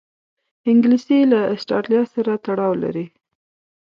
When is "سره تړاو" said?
2.13-2.73